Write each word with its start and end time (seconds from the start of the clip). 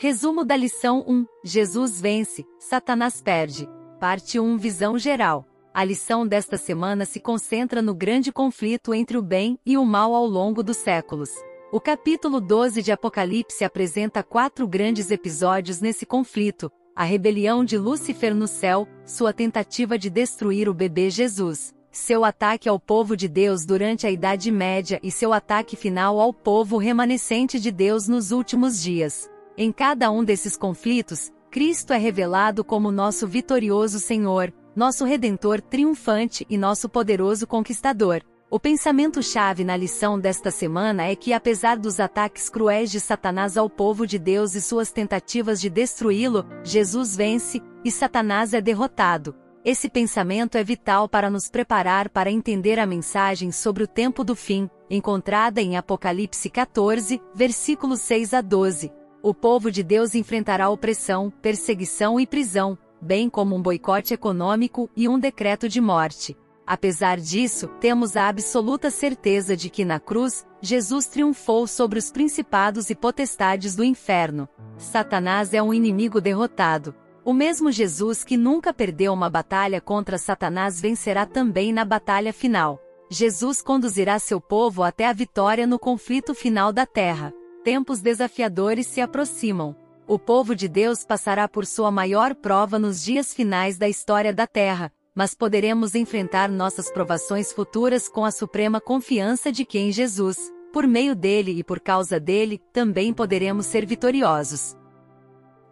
Resumo 0.00 0.44
da 0.44 0.54
lição 0.54 1.04
1: 1.08 1.26
Jesus 1.42 2.00
vence, 2.00 2.46
Satanás 2.56 3.20
perde. 3.20 3.68
Parte 3.98 4.38
1 4.38 4.56
Visão 4.56 4.96
geral. 4.96 5.44
A 5.74 5.82
lição 5.82 6.24
desta 6.24 6.56
semana 6.56 7.04
se 7.04 7.18
concentra 7.18 7.82
no 7.82 7.92
grande 7.92 8.30
conflito 8.30 8.94
entre 8.94 9.18
o 9.18 9.22
bem 9.22 9.58
e 9.66 9.76
o 9.76 9.84
mal 9.84 10.14
ao 10.14 10.24
longo 10.24 10.62
dos 10.62 10.76
séculos. 10.76 11.30
O 11.72 11.80
capítulo 11.80 12.40
12 12.40 12.80
de 12.80 12.92
Apocalipse 12.92 13.64
apresenta 13.64 14.22
quatro 14.22 14.68
grandes 14.68 15.10
episódios 15.10 15.80
nesse 15.80 16.06
conflito: 16.06 16.70
a 16.94 17.02
rebelião 17.02 17.64
de 17.64 17.76
Lúcifer 17.76 18.32
no 18.32 18.46
céu, 18.46 18.86
sua 19.04 19.32
tentativa 19.32 19.98
de 19.98 20.08
destruir 20.08 20.68
o 20.68 20.74
bebê 20.74 21.10
Jesus, 21.10 21.74
seu 21.90 22.24
ataque 22.24 22.68
ao 22.68 22.78
povo 22.78 23.16
de 23.16 23.26
Deus 23.26 23.66
durante 23.66 24.06
a 24.06 24.10
Idade 24.12 24.52
Média 24.52 25.00
e 25.02 25.10
seu 25.10 25.32
ataque 25.32 25.74
final 25.74 26.20
ao 26.20 26.32
povo 26.32 26.76
remanescente 26.76 27.58
de 27.58 27.72
Deus 27.72 28.06
nos 28.06 28.30
últimos 28.30 28.80
dias. 28.80 29.28
Em 29.60 29.72
cada 29.72 30.08
um 30.08 30.22
desses 30.22 30.56
conflitos, 30.56 31.32
Cristo 31.50 31.92
é 31.92 31.98
revelado 31.98 32.62
como 32.62 32.92
nosso 32.92 33.26
vitorioso 33.26 33.98
Senhor, 33.98 34.54
nosso 34.76 35.04
Redentor 35.04 35.60
triunfante 35.60 36.46
e 36.48 36.56
nosso 36.56 36.88
poderoso 36.88 37.44
conquistador. 37.44 38.22
O 38.48 38.60
pensamento-chave 38.60 39.64
na 39.64 39.76
lição 39.76 40.16
desta 40.16 40.52
semana 40.52 41.06
é 41.08 41.16
que, 41.16 41.32
apesar 41.32 41.76
dos 41.76 41.98
ataques 41.98 42.48
cruéis 42.48 42.88
de 42.88 43.00
Satanás 43.00 43.56
ao 43.56 43.68
povo 43.68 44.06
de 44.06 44.16
Deus 44.16 44.54
e 44.54 44.60
suas 44.60 44.92
tentativas 44.92 45.60
de 45.60 45.68
destruí-lo, 45.68 46.46
Jesus 46.62 47.16
vence 47.16 47.60
e 47.84 47.90
Satanás 47.90 48.54
é 48.54 48.60
derrotado. 48.60 49.34
Esse 49.64 49.90
pensamento 49.90 50.56
é 50.56 50.62
vital 50.62 51.08
para 51.08 51.28
nos 51.28 51.50
preparar 51.50 52.10
para 52.10 52.30
entender 52.30 52.78
a 52.78 52.86
mensagem 52.86 53.50
sobre 53.50 53.82
o 53.82 53.88
tempo 53.88 54.22
do 54.22 54.36
fim, 54.36 54.70
encontrada 54.88 55.60
em 55.60 55.76
Apocalipse 55.76 56.48
14, 56.48 57.20
versículos 57.34 58.00
6 58.02 58.34
a 58.34 58.40
12. 58.40 58.92
O 59.20 59.34
povo 59.34 59.68
de 59.68 59.82
Deus 59.82 60.14
enfrentará 60.14 60.70
opressão, 60.70 61.32
perseguição 61.42 62.20
e 62.20 62.26
prisão, 62.26 62.78
bem 63.00 63.28
como 63.28 63.56
um 63.56 63.60
boicote 63.60 64.14
econômico 64.14 64.88
e 64.96 65.08
um 65.08 65.18
decreto 65.18 65.68
de 65.68 65.80
morte. 65.80 66.36
Apesar 66.64 67.18
disso, 67.18 67.66
temos 67.80 68.16
a 68.16 68.28
absoluta 68.28 68.90
certeza 68.90 69.56
de 69.56 69.70
que 69.70 69.84
na 69.84 69.98
cruz, 69.98 70.46
Jesus 70.60 71.06
triunfou 71.06 71.66
sobre 71.66 71.98
os 71.98 72.12
principados 72.12 72.90
e 72.90 72.94
potestades 72.94 73.74
do 73.74 73.82
inferno. 73.82 74.48
Satanás 74.76 75.52
é 75.52 75.60
um 75.60 75.74
inimigo 75.74 76.20
derrotado. 76.20 76.94
O 77.24 77.32
mesmo 77.32 77.72
Jesus 77.72 78.22
que 78.22 78.36
nunca 78.36 78.72
perdeu 78.72 79.12
uma 79.12 79.28
batalha 79.28 79.80
contra 79.80 80.16
Satanás 80.16 80.80
vencerá 80.80 81.26
também 81.26 81.72
na 81.72 81.84
batalha 81.84 82.32
final. 82.32 82.80
Jesus 83.10 83.62
conduzirá 83.62 84.18
seu 84.20 84.40
povo 84.40 84.84
até 84.84 85.08
a 85.08 85.12
vitória 85.12 85.66
no 85.66 85.78
conflito 85.78 86.34
final 86.34 86.72
da 86.72 86.86
terra 86.86 87.34
tempos 87.68 88.00
desafiadores 88.00 88.86
se 88.86 88.98
aproximam. 88.98 89.76
O 90.06 90.18
povo 90.18 90.54
de 90.54 90.66
Deus 90.66 91.04
passará 91.04 91.46
por 91.46 91.66
sua 91.66 91.90
maior 91.90 92.34
prova 92.34 92.78
nos 92.78 93.04
dias 93.04 93.34
finais 93.34 93.76
da 93.76 93.86
história 93.86 94.32
da 94.32 94.46
Terra, 94.46 94.90
mas 95.14 95.34
poderemos 95.34 95.94
enfrentar 95.94 96.48
nossas 96.48 96.90
provações 96.90 97.52
futuras 97.52 98.08
com 98.08 98.24
a 98.24 98.30
suprema 98.30 98.80
confiança 98.80 99.52
de 99.52 99.66
que 99.66 99.78
em 99.78 99.92
Jesus, 99.92 100.50
por 100.72 100.86
meio 100.86 101.14
dele 101.14 101.58
e 101.58 101.62
por 101.62 101.78
causa 101.78 102.18
dele, 102.18 102.58
também 102.72 103.12
poderemos 103.12 103.66
ser 103.66 103.84
vitoriosos. 103.84 104.74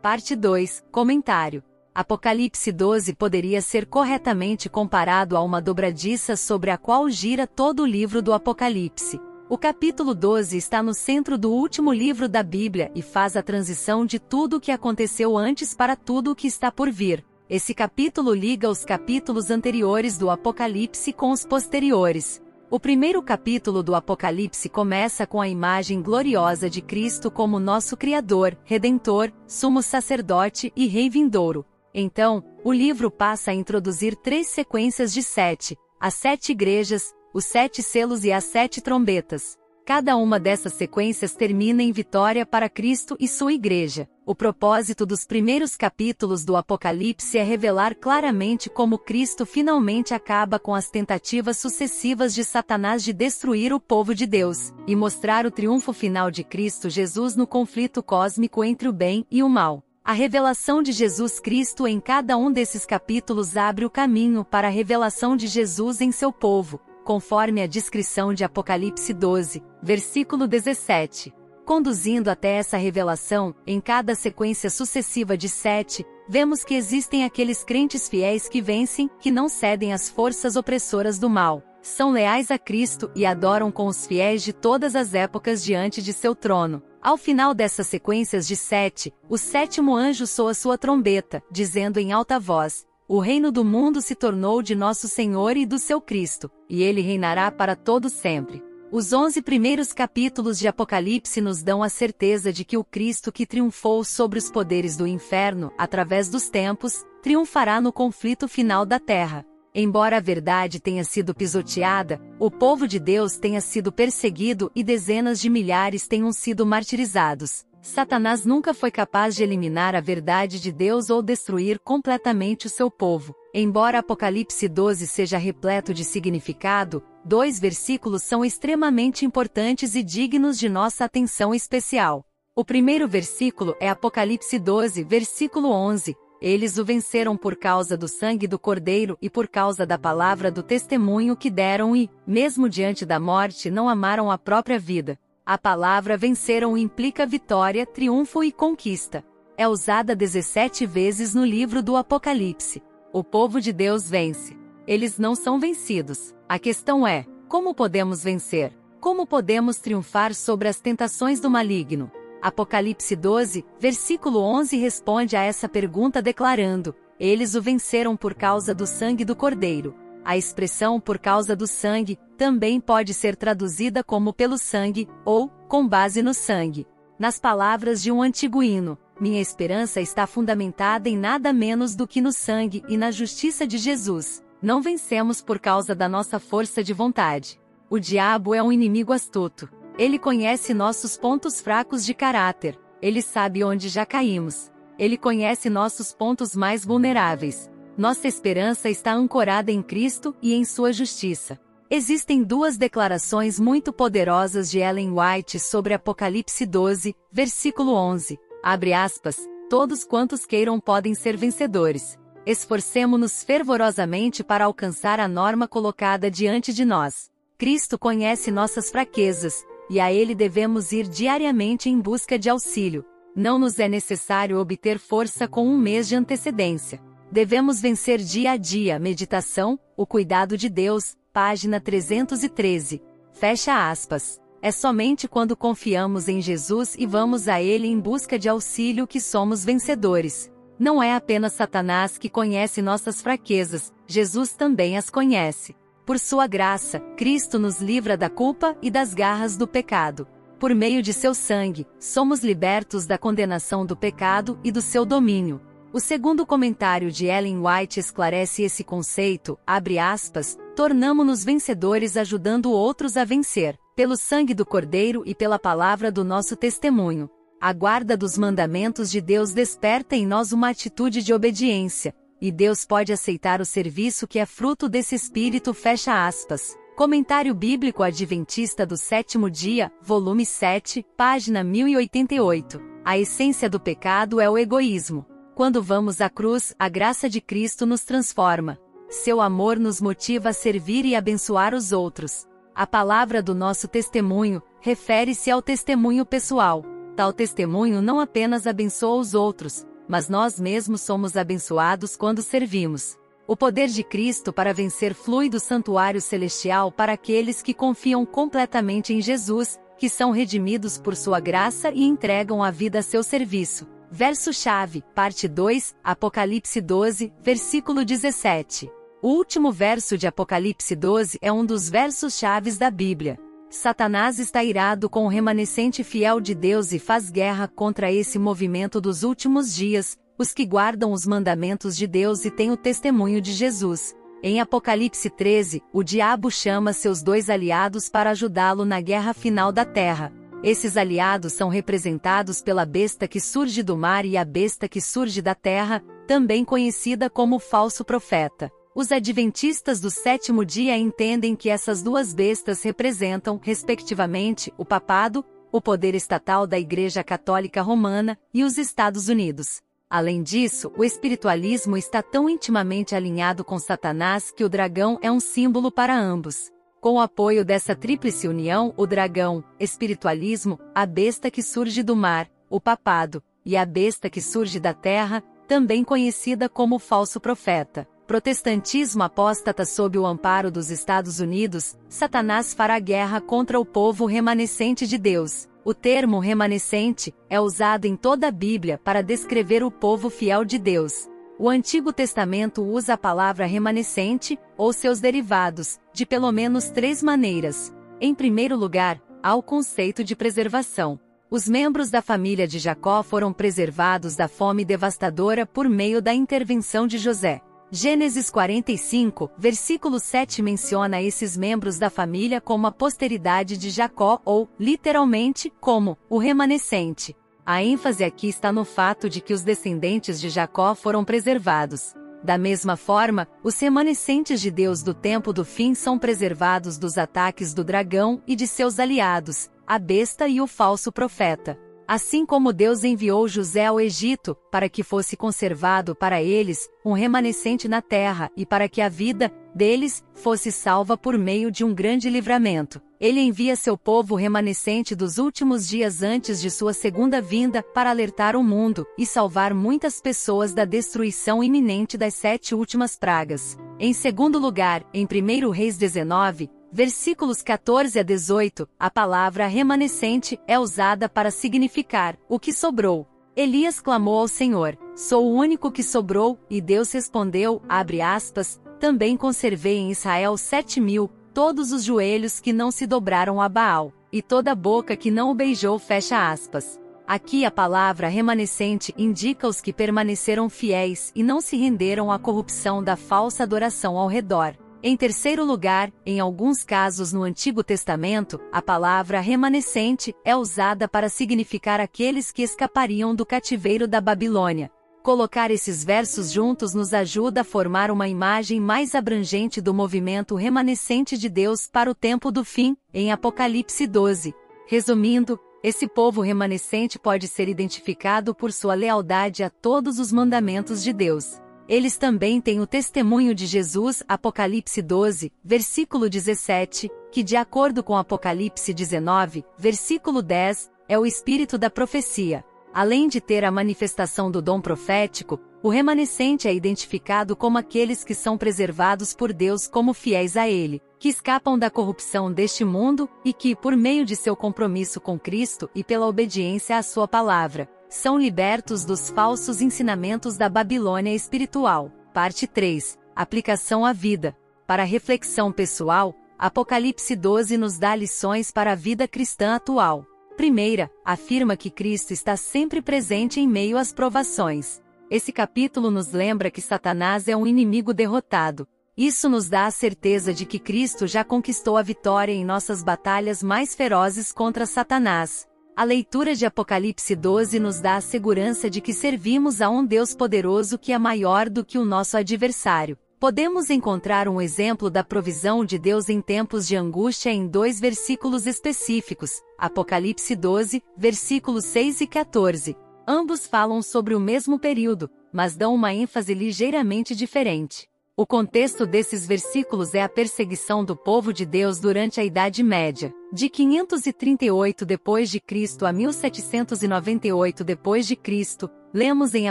Parte 0.02 0.36
2 0.36 0.84
Comentário 0.92 1.64
Apocalipse 1.94 2.72
12 2.72 3.14
poderia 3.14 3.62
ser 3.62 3.86
corretamente 3.86 4.68
comparado 4.68 5.34
a 5.34 5.42
uma 5.42 5.62
dobradiça 5.62 6.36
sobre 6.36 6.70
a 6.70 6.76
qual 6.76 7.08
gira 7.08 7.46
todo 7.46 7.84
o 7.84 7.86
livro 7.86 8.20
do 8.20 8.34
Apocalipse. 8.34 9.18
O 9.48 9.56
capítulo 9.56 10.12
12 10.12 10.56
está 10.56 10.82
no 10.82 10.92
centro 10.92 11.38
do 11.38 11.52
último 11.52 11.92
livro 11.92 12.28
da 12.28 12.42
Bíblia 12.42 12.90
e 12.96 13.00
faz 13.00 13.36
a 13.36 13.42
transição 13.44 14.04
de 14.04 14.18
tudo 14.18 14.56
o 14.56 14.60
que 14.60 14.72
aconteceu 14.72 15.38
antes 15.38 15.72
para 15.72 15.94
tudo 15.94 16.32
o 16.32 16.34
que 16.34 16.48
está 16.48 16.72
por 16.72 16.90
vir. 16.90 17.24
Esse 17.48 17.72
capítulo 17.72 18.34
liga 18.34 18.68
os 18.68 18.84
capítulos 18.84 19.48
anteriores 19.48 20.18
do 20.18 20.30
Apocalipse 20.30 21.12
com 21.12 21.30
os 21.30 21.46
posteriores. 21.46 22.42
O 22.68 22.80
primeiro 22.80 23.22
capítulo 23.22 23.84
do 23.84 23.94
Apocalipse 23.94 24.68
começa 24.68 25.24
com 25.28 25.40
a 25.40 25.46
imagem 25.46 26.02
gloriosa 26.02 26.68
de 26.68 26.82
Cristo 26.82 27.30
como 27.30 27.60
nosso 27.60 27.96
Criador, 27.96 28.58
Redentor, 28.64 29.30
Sumo 29.46 29.80
Sacerdote 29.80 30.72
e 30.74 30.88
Rei 30.88 31.08
Vindouro. 31.08 31.64
Então, 31.94 32.42
o 32.64 32.72
livro 32.72 33.12
passa 33.12 33.52
a 33.52 33.54
introduzir 33.54 34.16
três 34.16 34.48
sequências 34.48 35.14
de 35.14 35.22
sete, 35.22 35.78
as 36.00 36.14
sete 36.14 36.50
igrejas, 36.50 37.14
os 37.36 37.44
sete 37.44 37.82
selos 37.82 38.24
e 38.24 38.32
as 38.32 38.44
sete 38.44 38.80
trombetas. 38.80 39.58
Cada 39.84 40.16
uma 40.16 40.40
dessas 40.40 40.72
sequências 40.72 41.34
termina 41.34 41.82
em 41.82 41.92
vitória 41.92 42.46
para 42.46 42.66
Cristo 42.66 43.14
e 43.20 43.28
sua 43.28 43.52
Igreja. 43.52 44.08
O 44.24 44.34
propósito 44.34 45.04
dos 45.04 45.26
primeiros 45.26 45.76
capítulos 45.76 46.46
do 46.46 46.56
Apocalipse 46.56 47.36
é 47.36 47.42
revelar 47.42 47.94
claramente 47.94 48.70
como 48.70 48.96
Cristo 48.96 49.44
finalmente 49.44 50.14
acaba 50.14 50.58
com 50.58 50.74
as 50.74 50.88
tentativas 50.88 51.58
sucessivas 51.58 52.34
de 52.34 52.42
Satanás 52.42 53.04
de 53.04 53.12
destruir 53.12 53.70
o 53.70 53.78
povo 53.78 54.14
de 54.14 54.24
Deus, 54.24 54.72
e 54.86 54.96
mostrar 54.96 55.44
o 55.44 55.50
triunfo 55.50 55.92
final 55.92 56.30
de 56.30 56.42
Cristo 56.42 56.88
Jesus 56.88 57.36
no 57.36 57.46
conflito 57.46 58.02
cósmico 58.02 58.64
entre 58.64 58.88
o 58.88 58.94
bem 58.94 59.26
e 59.30 59.42
o 59.42 59.48
mal. 59.48 59.82
A 60.02 60.14
revelação 60.14 60.82
de 60.82 60.90
Jesus 60.90 61.38
Cristo 61.38 61.86
em 61.86 62.00
cada 62.00 62.34
um 62.38 62.50
desses 62.50 62.86
capítulos 62.86 63.58
abre 63.58 63.84
o 63.84 63.90
caminho 63.90 64.42
para 64.42 64.68
a 64.68 64.70
revelação 64.70 65.36
de 65.36 65.46
Jesus 65.48 66.00
em 66.00 66.10
seu 66.10 66.32
povo, 66.32 66.80
conforme 67.06 67.62
a 67.62 67.68
descrição 67.68 68.34
de 68.34 68.42
Apocalipse 68.42 69.14
12, 69.14 69.62
versículo 69.80 70.48
17. 70.48 71.32
Conduzindo 71.64 72.28
até 72.28 72.56
essa 72.56 72.76
revelação, 72.76 73.54
em 73.64 73.80
cada 73.80 74.16
sequência 74.16 74.68
sucessiva 74.68 75.36
de 75.36 75.48
sete, 75.48 76.04
vemos 76.28 76.64
que 76.64 76.74
existem 76.74 77.24
aqueles 77.24 77.62
crentes 77.62 78.08
fiéis 78.08 78.48
que 78.48 78.60
vencem, 78.60 79.08
que 79.20 79.30
não 79.30 79.48
cedem 79.48 79.92
às 79.92 80.10
forças 80.10 80.56
opressoras 80.56 81.16
do 81.16 81.30
mal, 81.30 81.62
são 81.80 82.10
leais 82.10 82.50
a 82.50 82.58
Cristo 82.58 83.08
e 83.14 83.24
adoram 83.24 83.70
com 83.70 83.86
os 83.86 84.08
fiéis 84.08 84.42
de 84.42 84.52
todas 84.52 84.96
as 84.96 85.14
épocas 85.14 85.62
diante 85.62 86.02
de 86.02 86.12
seu 86.12 86.34
trono. 86.34 86.82
Ao 87.00 87.16
final 87.16 87.54
dessas 87.54 87.86
sequências 87.86 88.48
de 88.48 88.56
sete, 88.56 89.14
o 89.28 89.38
sétimo 89.38 89.94
anjo 89.94 90.26
soa 90.26 90.52
sua 90.52 90.76
trombeta, 90.76 91.40
dizendo 91.48 92.00
em 92.00 92.10
alta 92.10 92.40
voz: 92.40 92.84
o 93.08 93.20
reino 93.20 93.52
do 93.52 93.64
mundo 93.64 94.02
se 94.02 94.16
tornou 94.16 94.60
de 94.60 94.74
nosso 94.74 95.08
Senhor 95.08 95.56
e 95.56 95.64
do 95.64 95.78
seu 95.78 96.00
Cristo, 96.00 96.50
e 96.68 96.82
ele 96.82 97.00
reinará 97.00 97.50
para 97.52 97.76
todo 97.76 98.08
sempre. 98.08 98.62
Os 98.90 99.12
onze 99.12 99.40
primeiros 99.40 99.92
capítulos 99.92 100.58
de 100.58 100.66
Apocalipse 100.66 101.40
nos 101.40 101.62
dão 101.62 101.82
a 101.82 101.88
certeza 101.88 102.52
de 102.52 102.64
que 102.64 102.76
o 102.76 102.84
Cristo 102.84 103.30
que 103.30 103.46
triunfou 103.46 104.02
sobre 104.02 104.38
os 104.38 104.50
poderes 104.50 104.96
do 104.96 105.06
inferno, 105.06 105.72
através 105.78 106.28
dos 106.28 106.48
tempos, 106.48 107.04
triunfará 107.22 107.80
no 107.80 107.92
conflito 107.92 108.48
final 108.48 108.84
da 108.84 108.98
terra. 108.98 109.44
Embora 109.74 110.16
a 110.16 110.20
verdade 110.20 110.80
tenha 110.80 111.04
sido 111.04 111.34
pisoteada, 111.34 112.20
o 112.38 112.50
povo 112.50 112.88
de 112.88 112.98
Deus 112.98 113.36
tenha 113.36 113.60
sido 113.60 113.92
perseguido 113.92 114.70
e 114.74 114.82
dezenas 114.82 115.40
de 115.40 115.50
milhares 115.50 116.08
tenham 116.08 116.32
sido 116.32 116.64
martirizados. 116.64 117.64
Satanás 117.86 118.44
nunca 118.44 118.74
foi 118.74 118.90
capaz 118.90 119.36
de 119.36 119.44
eliminar 119.44 119.94
a 119.94 120.00
verdade 120.00 120.60
de 120.60 120.72
Deus 120.72 121.08
ou 121.08 121.22
destruir 121.22 121.78
completamente 121.78 122.66
o 122.66 122.68
seu 122.68 122.90
povo. 122.90 123.32
Embora 123.54 124.00
Apocalipse 124.00 124.68
12 124.68 125.06
seja 125.06 125.38
repleto 125.38 125.94
de 125.94 126.04
significado, 126.04 127.00
dois 127.24 127.60
versículos 127.60 128.24
são 128.24 128.44
extremamente 128.44 129.24
importantes 129.24 129.94
e 129.94 130.02
dignos 130.02 130.58
de 130.58 130.68
nossa 130.68 131.04
atenção 131.04 131.54
especial. 131.54 132.24
O 132.56 132.64
primeiro 132.64 133.06
versículo 133.06 133.76
é 133.78 133.88
Apocalipse 133.88 134.58
12, 134.58 135.04
versículo 135.04 135.70
11. 135.70 136.16
Eles 136.42 136.78
o 136.78 136.84
venceram 136.84 137.36
por 137.36 137.56
causa 137.56 137.96
do 137.96 138.08
sangue 138.08 138.48
do 138.48 138.58
Cordeiro 138.58 139.16
e 139.22 139.30
por 139.30 139.46
causa 139.46 139.86
da 139.86 139.96
palavra 139.96 140.50
do 140.50 140.62
testemunho 140.62 141.36
que 141.36 141.48
deram 141.48 141.94
e, 141.94 142.10
mesmo 142.26 142.68
diante 142.68 143.06
da 143.06 143.20
morte, 143.20 143.70
não 143.70 143.88
amaram 143.88 144.28
a 144.28 144.36
própria 144.36 144.78
vida. 144.78 145.16
A 145.48 145.56
palavra 145.56 146.16
venceram 146.16 146.76
implica 146.76 147.24
vitória, 147.24 147.86
triunfo 147.86 148.42
e 148.42 148.50
conquista. 148.50 149.24
É 149.56 149.68
usada 149.68 150.16
17 150.16 150.84
vezes 150.84 151.36
no 151.36 151.44
livro 151.44 151.80
do 151.84 151.94
Apocalipse. 151.94 152.82
O 153.12 153.22
povo 153.22 153.60
de 153.60 153.72
Deus 153.72 154.10
vence. 154.10 154.58
Eles 154.88 155.20
não 155.20 155.36
são 155.36 155.60
vencidos. 155.60 156.34
A 156.48 156.58
questão 156.58 157.06
é: 157.06 157.24
como 157.48 157.72
podemos 157.76 158.24
vencer? 158.24 158.76
Como 158.98 159.24
podemos 159.24 159.76
triunfar 159.76 160.34
sobre 160.34 160.66
as 160.66 160.80
tentações 160.80 161.38
do 161.38 161.48
maligno? 161.48 162.10
Apocalipse 162.42 163.14
12, 163.14 163.64
versículo 163.78 164.40
11 164.40 164.76
responde 164.78 165.36
a 165.36 165.44
essa 165.44 165.68
pergunta 165.68 166.20
declarando: 166.20 166.92
Eles 167.20 167.54
o 167.54 167.62
venceram 167.62 168.16
por 168.16 168.34
causa 168.34 168.74
do 168.74 168.84
sangue 168.84 169.24
do 169.24 169.36
Cordeiro. 169.36 169.94
A 170.24 170.36
expressão 170.36 170.98
por 170.98 171.20
causa 171.20 171.54
do 171.54 171.68
sangue 171.68 172.18
também 172.36 172.80
pode 172.80 173.14
ser 173.14 173.34
traduzida 173.34 174.04
como 174.04 174.32
pelo 174.32 174.58
sangue 174.58 175.08
ou 175.24 175.48
com 175.68 175.86
base 175.86 176.22
no 176.22 176.34
sangue. 176.34 176.86
Nas 177.18 177.38
palavras 177.38 178.02
de 178.02 178.12
um 178.12 178.20
antigo 178.22 178.62
hino, 178.62 178.98
minha 179.18 179.40
esperança 179.40 180.00
está 180.00 180.26
fundamentada 180.26 181.08
em 181.08 181.16
nada 181.16 181.52
menos 181.52 181.96
do 181.96 182.06
que 182.06 182.20
no 182.20 182.30
sangue 182.30 182.84
e 182.88 182.96
na 182.96 183.10
justiça 183.10 183.66
de 183.66 183.78
Jesus. 183.78 184.44
Não 184.60 184.82
vencemos 184.82 185.40
por 185.40 185.58
causa 185.58 185.94
da 185.94 186.08
nossa 186.08 186.38
força 186.38 186.84
de 186.84 186.92
vontade. 186.92 187.58
O 187.88 187.98
diabo 187.98 188.54
é 188.54 188.62
um 188.62 188.70
inimigo 188.70 189.12
astuto. 189.12 189.68
Ele 189.98 190.18
conhece 190.18 190.74
nossos 190.74 191.16
pontos 191.16 191.60
fracos 191.60 192.04
de 192.04 192.12
caráter. 192.12 192.78
Ele 193.00 193.22
sabe 193.22 193.64
onde 193.64 193.88
já 193.88 194.04
caímos. 194.04 194.70
Ele 194.98 195.16
conhece 195.16 195.70
nossos 195.70 196.12
pontos 196.12 196.54
mais 196.54 196.84
vulneráveis. 196.84 197.70
Nossa 197.96 198.28
esperança 198.28 198.90
está 198.90 199.14
ancorada 199.14 199.72
em 199.72 199.82
Cristo 199.82 200.36
e 200.42 200.52
em 200.52 200.64
Sua 200.64 200.92
justiça. 200.92 201.58
Existem 201.88 202.42
duas 202.42 202.76
declarações 202.76 203.60
muito 203.60 203.92
poderosas 203.92 204.68
de 204.68 204.80
Ellen 204.80 205.12
White 205.12 205.60
sobre 205.60 205.94
Apocalipse 205.94 206.66
12, 206.66 207.14
versículo 207.30 207.94
11. 207.94 208.36
Abre 208.60 208.92
aspas, 208.92 209.36
todos 209.70 210.02
quantos 210.02 210.44
queiram 210.44 210.80
podem 210.80 211.14
ser 211.14 211.36
vencedores. 211.36 212.18
Esforcemo-nos 212.44 213.44
fervorosamente 213.44 214.42
para 214.42 214.64
alcançar 214.64 215.20
a 215.20 215.28
norma 215.28 215.68
colocada 215.68 216.28
diante 216.28 216.72
de 216.72 216.84
nós. 216.84 217.30
Cristo 217.56 217.96
conhece 217.96 218.50
nossas 218.50 218.90
fraquezas, 218.90 219.64
e 219.88 220.00
a 220.00 220.12
Ele 220.12 220.34
devemos 220.34 220.90
ir 220.90 221.06
diariamente 221.06 221.88
em 221.88 222.00
busca 222.00 222.36
de 222.36 222.50
auxílio. 222.50 223.04
Não 223.34 223.60
nos 223.60 223.78
é 223.78 223.86
necessário 223.86 224.58
obter 224.58 224.98
força 224.98 225.46
com 225.46 225.64
um 225.64 225.78
mês 225.78 226.08
de 226.08 226.16
antecedência. 226.16 227.00
Devemos 227.30 227.80
vencer 227.80 228.18
dia 228.18 228.52
a 228.52 228.56
dia. 228.56 228.98
Meditação, 228.98 229.78
o 229.96 230.04
cuidado 230.04 230.56
de 230.56 230.68
Deus, 230.68 231.16
página 231.36 231.78
313. 231.78 233.02
Fecha 233.30 233.90
aspas. 233.90 234.40
É 234.62 234.72
somente 234.72 235.28
quando 235.28 235.54
confiamos 235.54 236.28
em 236.28 236.40
Jesus 236.40 236.94
e 236.98 237.04
vamos 237.04 237.46
a 237.46 237.60
Ele 237.60 237.86
em 237.86 238.00
busca 238.00 238.38
de 238.38 238.48
auxílio 238.48 239.06
que 239.06 239.20
somos 239.20 239.62
vencedores. 239.62 240.50
Não 240.78 241.02
é 241.02 241.14
apenas 241.14 241.52
Satanás 241.52 242.16
que 242.16 242.30
conhece 242.30 242.80
nossas 242.80 243.20
fraquezas, 243.20 243.92
Jesus 244.06 244.54
também 244.54 244.96
as 244.96 245.10
conhece. 245.10 245.76
Por 246.06 246.18
sua 246.18 246.46
graça, 246.46 247.00
Cristo 247.18 247.58
nos 247.58 247.82
livra 247.82 248.16
da 248.16 248.30
culpa 248.30 248.74
e 248.80 248.90
das 248.90 249.12
garras 249.12 249.58
do 249.58 249.68
pecado. 249.68 250.26
Por 250.58 250.74
meio 250.74 251.02
de 251.02 251.12
seu 251.12 251.34
sangue, 251.34 251.86
somos 252.00 252.42
libertos 252.42 253.04
da 253.04 253.18
condenação 253.18 253.84
do 253.84 253.94
pecado 253.94 254.58
e 254.64 254.72
do 254.72 254.80
seu 254.80 255.04
domínio. 255.04 255.60
O 255.92 256.00
segundo 256.00 256.46
comentário 256.46 257.12
de 257.12 257.26
Ellen 257.26 257.58
White 257.58 258.00
esclarece 258.00 258.62
esse 258.62 258.82
conceito, 258.82 259.58
abre 259.66 259.98
aspas, 259.98 260.56
tornamo-nos 260.76 261.42
vencedores 261.42 262.18
ajudando 262.18 262.70
outros 262.70 263.16
a 263.16 263.24
vencer, 263.24 263.78
pelo 263.96 264.14
sangue 264.14 264.52
do 264.52 264.66
Cordeiro 264.66 265.22
e 265.24 265.34
pela 265.34 265.58
palavra 265.58 266.12
do 266.12 266.22
nosso 266.22 266.54
testemunho. 266.54 267.30
A 267.58 267.72
guarda 267.72 268.14
dos 268.14 268.36
mandamentos 268.36 269.10
de 269.10 269.22
Deus 269.22 269.54
desperta 269.54 270.14
em 270.14 270.26
nós 270.26 270.52
uma 270.52 270.68
atitude 270.68 271.22
de 271.22 271.32
obediência, 271.32 272.14
e 272.42 272.52
Deus 272.52 272.84
pode 272.84 273.10
aceitar 273.10 273.62
o 273.62 273.64
serviço 273.64 274.28
que 274.28 274.38
é 274.38 274.44
fruto 274.44 274.86
desse 274.86 275.14
espírito 275.14 275.72
fecha 275.72 276.26
aspas. 276.26 276.76
Comentário 276.94 277.54
Bíblico 277.54 278.02
Adventista 278.02 278.84
do 278.84 278.98
Sétimo 278.98 279.50
Dia, 279.50 279.90
volume 280.02 280.44
7, 280.44 281.04
página 281.16 281.64
1088. 281.64 282.82
A 283.02 283.18
essência 283.18 283.70
do 283.70 283.80
pecado 283.80 284.42
é 284.42 284.50
o 284.50 284.58
egoísmo. 284.58 285.24
Quando 285.54 285.82
vamos 285.82 286.20
à 286.20 286.28
cruz, 286.28 286.74
a 286.78 286.86
graça 286.86 287.30
de 287.30 287.40
Cristo 287.40 287.86
nos 287.86 288.04
transforma. 288.04 288.78
Seu 289.08 289.40
amor 289.40 289.78
nos 289.78 290.00
motiva 290.00 290.48
a 290.48 290.52
servir 290.52 291.04
e 291.04 291.14
abençoar 291.14 291.74
os 291.74 291.92
outros. 291.92 292.46
A 292.74 292.86
palavra 292.86 293.40
do 293.40 293.54
nosso 293.54 293.86
testemunho 293.86 294.60
refere-se 294.80 295.50
ao 295.50 295.62
testemunho 295.62 296.26
pessoal. 296.26 296.84
Tal 297.14 297.32
testemunho 297.32 298.02
não 298.02 298.18
apenas 298.20 298.66
abençoa 298.66 299.18
os 299.20 299.32
outros, 299.32 299.86
mas 300.08 300.28
nós 300.28 300.60
mesmos 300.60 301.00
somos 301.00 301.36
abençoados 301.36 302.16
quando 302.16 302.42
servimos. 302.42 303.16
O 303.46 303.56
poder 303.56 303.86
de 303.86 304.02
Cristo 304.02 304.52
para 304.52 304.74
vencer 304.74 305.14
flui 305.14 305.48
do 305.48 305.60
santuário 305.60 306.20
celestial 306.20 306.90
para 306.90 307.12
aqueles 307.12 307.62
que 307.62 307.72
confiam 307.72 308.26
completamente 308.26 309.14
em 309.14 309.20
Jesus, 309.20 309.78
que 309.96 310.08
são 310.08 310.32
redimidos 310.32 310.98
por 310.98 311.14
sua 311.14 311.38
graça 311.38 311.90
e 311.92 312.02
entregam 312.02 312.62
a 312.62 312.72
vida 312.72 312.98
a 312.98 313.02
seu 313.02 313.22
serviço. 313.22 313.86
Verso-chave, 314.10 315.02
parte 315.14 315.46
2, 315.46 315.94
Apocalipse 316.02 316.80
12, 316.80 317.32
versículo 317.40 318.04
17. 318.04 318.90
O 319.26 319.30
último 319.30 319.72
verso 319.72 320.16
de 320.16 320.28
Apocalipse 320.28 320.94
12 320.94 321.38
é 321.42 321.50
um 321.50 321.66
dos 321.66 321.90
versos 321.90 322.38
chaves 322.38 322.78
da 322.78 322.88
Bíblia. 322.92 323.36
Satanás 323.68 324.38
está 324.38 324.62
irado 324.62 325.10
com 325.10 325.24
o 325.24 325.28
remanescente 325.28 326.04
fiel 326.04 326.40
de 326.40 326.54
Deus 326.54 326.92
e 326.92 327.00
faz 327.00 327.28
guerra 327.28 327.66
contra 327.66 328.12
esse 328.12 328.38
movimento 328.38 329.00
dos 329.00 329.24
últimos 329.24 329.74
dias, 329.74 330.16
os 330.38 330.54
que 330.54 330.64
guardam 330.64 331.10
os 331.10 331.26
mandamentos 331.26 331.96
de 331.96 332.06
Deus 332.06 332.44
e 332.44 332.52
têm 332.52 332.70
o 332.70 332.76
testemunho 332.76 333.40
de 333.40 333.52
Jesus. 333.52 334.14
Em 334.44 334.60
Apocalipse 334.60 335.28
13, 335.28 335.82
o 335.92 336.04
diabo 336.04 336.48
chama 336.48 336.92
seus 336.92 337.20
dois 337.20 337.50
aliados 337.50 338.08
para 338.08 338.30
ajudá-lo 338.30 338.84
na 338.84 339.00
guerra 339.00 339.34
final 339.34 339.72
da 339.72 339.84
terra. 339.84 340.32
Esses 340.62 340.96
aliados 340.96 341.52
são 341.52 341.68
representados 341.68 342.62
pela 342.62 342.86
besta 342.86 343.26
que 343.26 343.40
surge 343.40 343.82
do 343.82 343.96
mar 343.96 344.24
e 344.24 344.36
a 344.36 344.44
besta 344.44 344.88
que 344.88 345.00
surge 345.00 345.42
da 345.42 345.52
terra, 345.52 346.00
também 346.28 346.64
conhecida 346.64 347.28
como 347.28 347.58
falso 347.58 348.04
profeta. 348.04 348.70
Os 348.96 349.12
adventistas 349.12 350.00
do 350.00 350.10
sétimo 350.10 350.64
dia 350.64 350.96
entendem 350.96 351.54
que 351.54 351.68
essas 351.68 352.02
duas 352.02 352.32
bestas 352.32 352.82
representam, 352.82 353.60
respectivamente, 353.62 354.72
o 354.78 354.86
papado, 354.86 355.44
o 355.70 355.82
poder 355.82 356.14
estatal 356.14 356.66
da 356.66 356.78
Igreja 356.78 357.22
Católica 357.22 357.82
Romana, 357.82 358.38
e 358.54 358.64
os 358.64 358.78
Estados 358.78 359.28
Unidos. 359.28 359.82
Além 360.08 360.42
disso, 360.42 360.90
o 360.96 361.04
espiritualismo 361.04 361.94
está 361.94 362.22
tão 362.22 362.48
intimamente 362.48 363.14
alinhado 363.14 363.62
com 363.62 363.78
Satanás 363.78 364.50
que 364.50 364.64
o 364.64 364.68
dragão 364.68 365.18
é 365.20 365.30
um 365.30 365.40
símbolo 365.40 365.92
para 365.92 366.18
ambos. 366.18 366.72
Com 366.98 367.16
o 367.16 367.20
apoio 367.20 367.66
dessa 367.66 367.94
tríplice 367.94 368.48
união, 368.48 368.94
o 368.96 369.06
dragão, 369.06 369.62
espiritualismo, 369.78 370.80
a 370.94 371.04
besta 371.04 371.50
que 371.50 371.62
surge 371.62 372.02
do 372.02 372.16
mar, 372.16 372.50
o 372.70 372.80
papado, 372.80 373.42
e 373.62 373.76
a 373.76 373.84
besta 373.84 374.30
que 374.30 374.40
surge 374.40 374.80
da 374.80 374.94
terra, 374.94 375.44
também 375.68 376.02
conhecida 376.02 376.66
como 376.66 376.98
falso 376.98 377.38
profeta. 377.38 378.08
Protestantismo 378.26 379.22
apóstata 379.22 379.84
sob 379.84 380.18
o 380.18 380.26
amparo 380.26 380.68
dos 380.68 380.90
Estados 380.90 381.38
Unidos, 381.38 381.96
Satanás 382.08 382.74
fará 382.74 382.98
guerra 382.98 383.40
contra 383.40 383.78
o 383.78 383.84
povo 383.84 384.26
remanescente 384.26 385.06
de 385.06 385.16
Deus. 385.16 385.68
O 385.84 385.94
termo 385.94 386.40
remanescente 386.40 387.32
é 387.48 387.60
usado 387.60 388.04
em 388.04 388.16
toda 388.16 388.48
a 388.48 388.50
Bíblia 388.50 388.98
para 388.98 389.22
descrever 389.22 389.84
o 389.84 389.92
povo 389.92 390.28
fiel 390.28 390.64
de 390.64 390.76
Deus. 390.76 391.28
O 391.56 391.70
Antigo 391.70 392.12
Testamento 392.12 392.82
usa 392.82 393.14
a 393.14 393.18
palavra 393.18 393.64
remanescente, 393.64 394.58
ou 394.76 394.92
seus 394.92 395.20
derivados, 395.20 395.96
de 396.12 396.26
pelo 396.26 396.50
menos 396.50 396.88
três 396.88 397.22
maneiras. 397.22 397.94
Em 398.20 398.34
primeiro 398.34 398.74
lugar, 398.74 399.22
há 399.40 399.54
o 399.54 399.62
conceito 399.62 400.24
de 400.24 400.34
preservação. 400.34 401.20
Os 401.48 401.68
membros 401.68 402.10
da 402.10 402.20
família 402.20 402.66
de 402.66 402.80
Jacó 402.80 403.22
foram 403.22 403.52
preservados 403.52 404.34
da 404.34 404.48
fome 404.48 404.84
devastadora 404.84 405.64
por 405.64 405.88
meio 405.88 406.20
da 406.20 406.34
intervenção 406.34 407.06
de 407.06 407.18
José. 407.18 407.62
Gênesis 407.90 408.50
45, 408.50 409.48
versículo 409.56 410.18
7 410.18 410.60
menciona 410.60 411.22
esses 411.22 411.56
membros 411.56 411.98
da 411.98 412.10
família 412.10 412.60
como 412.60 412.88
a 412.88 412.92
posteridade 412.92 413.76
de 413.76 413.90
Jacó 413.90 414.40
ou, 414.44 414.68
literalmente, 414.78 415.72
como 415.80 416.18
o 416.28 416.36
remanescente. 416.36 417.36
A 417.64 417.84
ênfase 417.84 418.24
aqui 418.24 418.48
está 418.48 418.72
no 418.72 418.84
fato 418.84 419.30
de 419.30 419.40
que 419.40 419.54
os 419.54 419.62
descendentes 419.62 420.40
de 420.40 420.48
Jacó 420.48 420.96
foram 420.96 421.24
preservados. 421.24 422.12
Da 422.42 422.58
mesma 422.58 422.96
forma, 422.96 423.46
os 423.62 423.78
remanescentes 423.78 424.60
de 424.60 424.70
Deus 424.70 425.00
do 425.00 425.14
tempo 425.14 425.52
do 425.52 425.64
fim 425.64 425.94
são 425.94 426.18
preservados 426.18 426.98
dos 426.98 427.16
ataques 427.16 427.72
do 427.72 427.84
dragão 427.84 428.42
e 428.48 428.56
de 428.56 428.66
seus 428.66 428.98
aliados, 428.98 429.70
a 429.86 429.96
besta 429.96 430.48
e 430.48 430.60
o 430.60 430.66
falso 430.66 431.12
profeta. 431.12 431.78
Assim 432.08 432.46
como 432.46 432.72
Deus 432.72 433.02
enviou 433.02 433.48
José 433.48 433.86
ao 433.86 433.98
Egito, 433.98 434.56
para 434.70 434.88
que 434.88 435.02
fosse 435.02 435.36
conservado 435.36 436.14
para 436.14 436.40
eles 436.40 436.88
um 437.04 437.12
remanescente 437.12 437.88
na 437.88 438.00
terra 438.00 438.48
e 438.56 438.64
para 438.64 438.88
que 438.88 439.00
a 439.00 439.08
vida 439.08 439.52
deles 439.74 440.24
fosse 440.32 440.70
salva 440.70 441.18
por 441.18 441.36
meio 441.36 441.68
de 441.68 441.84
um 441.84 441.92
grande 441.92 442.30
livramento. 442.30 443.02
Ele 443.18 443.40
envia 443.40 443.74
seu 443.74 443.98
povo 443.98 444.36
remanescente 444.36 445.16
dos 445.16 445.36
últimos 445.36 445.88
dias 445.88 446.22
antes 446.22 446.60
de 446.60 446.70
sua 446.70 446.92
segunda 446.92 447.40
vinda 447.40 447.82
para 447.82 448.10
alertar 448.10 448.54
o 448.54 448.62
mundo 448.62 449.04
e 449.18 449.26
salvar 449.26 449.74
muitas 449.74 450.20
pessoas 450.20 450.72
da 450.72 450.84
destruição 450.84 451.62
iminente 451.64 452.16
das 452.16 452.34
sete 452.34 452.72
últimas 452.72 453.18
pragas. 453.18 453.76
Em 453.98 454.12
segundo 454.12 454.58
lugar, 454.58 455.04
em 455.12 455.26
1 455.26 455.70
Reis 455.70 455.96
19, 455.96 456.70
Versículos 456.96 457.60
14 457.60 458.18
a 458.18 458.22
18, 458.22 458.88
a 458.98 459.10
palavra 459.10 459.66
remanescente 459.66 460.58
é 460.66 460.78
usada 460.78 461.28
para 461.28 461.50
significar 461.50 462.38
o 462.48 462.58
que 462.58 462.72
sobrou. 462.72 463.28
Elias 463.54 464.00
clamou 464.00 464.38
ao 464.38 464.48
Senhor: 464.48 464.96
Sou 465.14 465.44
o 465.44 465.54
único 465.54 465.92
que 465.92 466.02
sobrou, 466.02 466.58
e 466.70 466.80
Deus 466.80 467.12
respondeu: 467.12 467.82
abre 467.86 468.22
aspas, 468.22 468.80
também 468.98 469.36
conservei 469.36 469.98
em 469.98 470.10
Israel 470.10 470.56
sete 470.56 470.98
mil, 470.98 471.30
todos 471.52 471.92
os 471.92 472.02
joelhos 472.02 472.60
que 472.60 472.72
não 472.72 472.90
se 472.90 473.06
dobraram 473.06 473.60
a 473.60 473.68
Baal, 473.68 474.10
e 474.32 474.40
toda 474.40 474.74
boca 474.74 475.14
que 475.14 475.30
não 475.30 475.50
o 475.50 475.54
beijou 475.54 475.98
fecha 475.98 476.50
aspas. 476.50 476.98
Aqui 477.28 477.66
a 477.66 477.70
palavra 477.70 478.26
remanescente 478.26 479.12
indica 479.18 479.68
os 479.68 479.82
que 479.82 479.92
permaneceram 479.92 480.70
fiéis 480.70 481.30
e 481.36 481.42
não 481.42 481.60
se 481.60 481.76
renderam 481.76 482.32
à 482.32 482.38
corrupção 482.38 483.04
da 483.04 483.16
falsa 483.16 483.64
adoração 483.64 484.16
ao 484.16 484.28
redor. 484.28 484.74
Em 485.08 485.16
terceiro 485.16 485.64
lugar, 485.64 486.12
em 486.26 486.40
alguns 486.40 486.82
casos 486.82 487.32
no 487.32 487.44
Antigo 487.44 487.84
Testamento, 487.84 488.60
a 488.72 488.82
palavra 488.82 489.38
remanescente 489.38 490.34
é 490.44 490.56
usada 490.56 491.06
para 491.06 491.28
significar 491.28 492.00
aqueles 492.00 492.50
que 492.50 492.60
escapariam 492.62 493.32
do 493.32 493.46
cativeiro 493.46 494.08
da 494.08 494.20
Babilônia. 494.20 494.90
Colocar 495.22 495.70
esses 495.70 496.02
versos 496.02 496.50
juntos 496.50 496.92
nos 496.92 497.14
ajuda 497.14 497.60
a 497.60 497.64
formar 497.64 498.10
uma 498.10 498.26
imagem 498.26 498.80
mais 498.80 499.14
abrangente 499.14 499.80
do 499.80 499.94
movimento 499.94 500.56
remanescente 500.56 501.38
de 501.38 501.48
Deus 501.48 501.86
para 501.86 502.10
o 502.10 502.14
tempo 502.14 502.50
do 502.50 502.64
fim, 502.64 502.96
em 503.14 503.30
Apocalipse 503.30 504.08
12. 504.08 504.52
Resumindo, 504.88 505.56
esse 505.84 506.08
povo 506.08 506.40
remanescente 506.40 507.16
pode 507.16 507.46
ser 507.46 507.68
identificado 507.68 508.52
por 508.52 508.72
sua 508.72 508.94
lealdade 508.94 509.62
a 509.62 509.70
todos 509.70 510.18
os 510.18 510.32
mandamentos 510.32 511.00
de 511.00 511.12
Deus. 511.12 511.64
Eles 511.88 512.16
também 512.16 512.60
têm 512.60 512.80
o 512.80 512.86
testemunho 512.86 513.54
de 513.54 513.64
Jesus, 513.64 514.20
Apocalipse 514.28 515.00
12, 515.00 515.52
versículo 515.64 516.28
17, 516.28 517.08
que 517.30 517.44
de 517.44 517.54
acordo 517.54 518.02
com 518.02 518.16
Apocalipse 518.16 518.92
19, 518.92 519.64
versículo 519.78 520.42
10, 520.42 520.90
é 521.08 521.16
o 521.16 521.24
espírito 521.24 521.78
da 521.78 521.88
profecia. 521.88 522.64
Além 522.92 523.28
de 523.28 523.40
ter 523.40 523.64
a 523.64 523.70
manifestação 523.70 524.50
do 524.50 524.60
dom 524.60 524.80
profético, 524.80 525.60
o 525.80 525.88
remanescente 525.88 526.66
é 526.66 526.74
identificado 526.74 527.54
como 527.54 527.78
aqueles 527.78 528.24
que 528.24 528.34
são 528.34 528.58
preservados 528.58 529.32
por 529.32 529.52
Deus 529.52 529.86
como 529.86 530.12
fiéis 530.12 530.56
a 530.56 530.68
Ele, 530.68 531.00
que 531.20 531.28
escapam 531.28 531.78
da 531.78 531.88
corrupção 531.88 532.52
deste 532.52 532.84
mundo 532.84 533.28
e 533.44 533.52
que, 533.52 533.76
por 533.76 533.94
meio 533.96 534.24
de 534.24 534.34
seu 534.34 534.56
compromisso 534.56 535.20
com 535.20 535.38
Cristo 535.38 535.88
e 535.94 536.02
pela 536.02 536.26
obediência 536.26 536.96
à 536.96 537.02
Sua 537.02 537.28
palavra, 537.28 537.88
são 538.08 538.38
libertos 538.38 539.04
dos 539.04 539.28
falsos 539.30 539.80
ensinamentos 539.80 540.56
da 540.56 540.68
Babilônia 540.68 541.34
espiritual. 541.34 542.10
Parte 542.32 542.66
3. 542.66 543.18
Aplicação 543.34 544.04
à 544.04 544.12
vida. 544.12 544.56
Para 544.86 545.04
reflexão 545.04 545.72
pessoal, 545.72 546.34
Apocalipse 546.58 547.34
12 547.34 547.76
nos 547.76 547.98
dá 547.98 548.14
lições 548.14 548.70
para 548.70 548.92
a 548.92 548.94
vida 548.94 549.26
cristã 549.26 549.74
atual. 549.74 550.24
Primeira, 550.56 551.10
afirma 551.24 551.76
que 551.76 551.90
Cristo 551.90 552.32
está 552.32 552.56
sempre 552.56 553.02
presente 553.02 553.60
em 553.60 553.68
meio 553.68 553.98
às 553.98 554.12
provações. 554.12 555.02
Esse 555.30 555.52
capítulo 555.52 556.10
nos 556.10 556.32
lembra 556.32 556.70
que 556.70 556.80
Satanás 556.80 557.48
é 557.48 557.56
um 557.56 557.66
inimigo 557.66 558.14
derrotado. 558.14 558.88
Isso 559.16 559.48
nos 559.48 559.68
dá 559.68 559.86
a 559.86 559.90
certeza 559.90 560.54
de 560.54 560.64
que 560.64 560.78
Cristo 560.78 561.26
já 561.26 561.42
conquistou 561.42 561.96
a 561.96 562.02
vitória 562.02 562.52
em 562.52 562.64
nossas 562.64 563.02
batalhas 563.02 563.62
mais 563.62 563.94
ferozes 563.94 564.52
contra 564.52 564.86
Satanás. 564.86 565.66
A 565.96 566.04
leitura 566.04 566.54
de 566.54 566.66
Apocalipse 566.66 567.34
12 567.34 567.80
nos 567.80 568.00
dá 568.00 568.16
a 568.16 568.20
segurança 568.20 568.90
de 568.90 569.00
que 569.00 569.14
servimos 569.14 569.80
a 569.80 569.88
um 569.88 570.04
Deus 570.04 570.34
poderoso 570.34 570.98
que 570.98 571.10
é 571.10 571.18
maior 571.18 571.70
do 571.70 571.82
que 571.82 571.96
o 571.96 572.04
nosso 572.04 572.36
adversário. 572.36 573.16
Podemos 573.40 573.88
encontrar 573.88 574.46
um 574.46 574.60
exemplo 574.60 575.08
da 575.08 575.24
provisão 575.24 575.86
de 575.86 575.98
Deus 575.98 576.28
em 576.28 576.42
tempos 576.42 576.86
de 576.86 576.96
angústia 576.96 577.48
em 577.48 577.66
dois 577.66 577.98
versículos 577.98 578.66
específicos, 578.66 579.62
Apocalipse 579.78 580.54
12, 580.54 581.02
versículos 581.16 581.86
6 581.86 582.20
e 582.20 582.26
14. 582.26 582.94
Ambos 583.26 583.66
falam 583.66 584.02
sobre 584.02 584.34
o 584.34 584.40
mesmo 584.40 584.78
período, 584.78 585.30
mas 585.50 585.78
dão 585.78 585.94
uma 585.94 586.12
ênfase 586.12 586.52
ligeiramente 586.52 587.34
diferente. 587.34 588.06
O 588.38 588.46
contexto 588.46 589.06
desses 589.06 589.46
versículos 589.46 590.14
é 590.14 590.22
a 590.22 590.28
perseguição 590.28 591.02
do 591.02 591.16
povo 591.16 591.54
de 591.54 591.64
Deus 591.64 591.98
durante 591.98 592.38
a 592.38 592.44
Idade 592.44 592.82
Média, 592.82 593.32
de 593.50 593.70
538 593.70 595.06
depois 595.06 595.48
de 595.48 595.58
Cristo 595.58 596.04
a 596.04 596.12
1798 596.12 597.82
depois 597.82 598.26
de 598.26 598.36
Cristo. 598.36 598.90
Lemos 599.10 599.54
em 599.54 599.70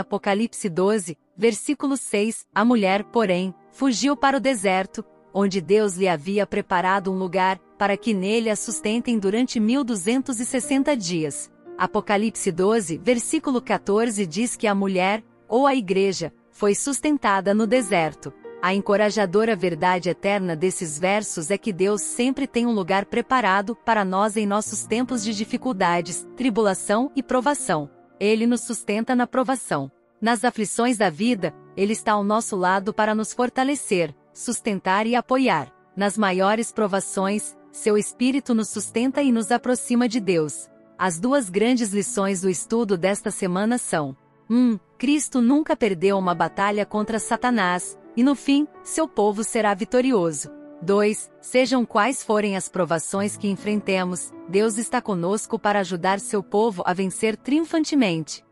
Apocalipse 0.00 0.68
12, 0.68 1.16
versículo 1.36 1.96
6: 1.96 2.44
A 2.52 2.64
mulher, 2.64 3.04
porém, 3.04 3.54
fugiu 3.70 4.16
para 4.16 4.38
o 4.38 4.40
deserto, 4.40 5.04
onde 5.32 5.60
Deus 5.60 5.96
lhe 5.96 6.08
havia 6.08 6.44
preparado 6.44 7.12
um 7.12 7.16
lugar 7.16 7.60
para 7.78 7.96
que 7.96 8.12
nele 8.12 8.50
a 8.50 8.56
sustentem 8.56 9.16
durante 9.16 9.60
1260 9.60 10.96
dias. 10.96 11.48
Apocalipse 11.78 12.50
12, 12.50 12.98
versículo 12.98 13.62
14 13.62 14.26
diz 14.26 14.56
que 14.56 14.66
a 14.66 14.74
mulher, 14.74 15.22
ou 15.46 15.68
a 15.68 15.74
igreja, 15.76 16.32
foi 16.50 16.74
sustentada 16.74 17.54
no 17.54 17.64
deserto. 17.64 18.32
A 18.62 18.74
encorajadora 18.74 19.54
verdade 19.54 20.08
eterna 20.08 20.56
desses 20.56 20.98
versos 20.98 21.50
é 21.50 21.58
que 21.58 21.72
Deus 21.72 22.00
sempre 22.02 22.46
tem 22.46 22.66
um 22.66 22.72
lugar 22.72 23.04
preparado 23.04 23.76
para 23.76 24.04
nós 24.04 24.36
em 24.36 24.46
nossos 24.46 24.84
tempos 24.84 25.22
de 25.22 25.34
dificuldades, 25.34 26.26
tribulação 26.36 27.10
e 27.14 27.22
provação. 27.22 27.88
Ele 28.18 28.46
nos 28.46 28.62
sustenta 28.62 29.14
na 29.14 29.26
provação. 29.26 29.90
Nas 30.20 30.44
aflições 30.44 30.96
da 30.96 31.10
vida, 31.10 31.54
Ele 31.76 31.92
está 31.92 32.12
ao 32.12 32.24
nosso 32.24 32.56
lado 32.56 32.92
para 32.92 33.14
nos 33.14 33.32
fortalecer, 33.32 34.14
sustentar 34.32 35.06
e 35.06 35.14
apoiar. 35.14 35.70
Nas 35.94 36.16
maiores 36.16 36.72
provações, 36.72 37.54
seu 37.70 37.96
Espírito 37.98 38.54
nos 38.54 38.70
sustenta 38.70 39.22
e 39.22 39.30
nos 39.30 39.52
aproxima 39.52 40.08
de 40.08 40.18
Deus. 40.18 40.68
As 40.98 41.20
duas 41.20 41.50
grandes 41.50 41.92
lições 41.92 42.40
do 42.40 42.48
estudo 42.48 42.96
desta 42.96 43.30
semana 43.30 43.76
são: 43.76 44.16
1. 44.48 44.56
Um, 44.56 44.78
Cristo 44.96 45.42
nunca 45.42 45.76
perdeu 45.76 46.16
uma 46.16 46.34
batalha 46.34 46.86
contra 46.86 47.18
Satanás, 47.18 47.98
e 48.16 48.22
no 48.22 48.34
fim, 48.34 48.66
seu 48.82 49.06
povo 49.06 49.44
será 49.44 49.74
vitorioso. 49.74 50.50
2. 50.82 51.30
Sejam 51.40 51.84
quais 51.84 52.22
forem 52.22 52.56
as 52.56 52.68
provações 52.68 53.36
que 53.36 53.48
enfrentemos, 53.48 54.32
Deus 54.48 54.78
está 54.78 55.02
conosco 55.02 55.58
para 55.58 55.80
ajudar 55.80 56.20
seu 56.20 56.42
povo 56.42 56.82
a 56.86 56.92
vencer 56.92 57.36
triunfantemente. 57.36 58.45